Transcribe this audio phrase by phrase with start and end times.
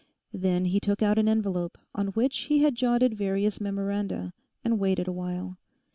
[0.33, 4.33] Then he took out an envelope, on which he had jotted various memoranda,
[4.65, 5.59] and waited awhile.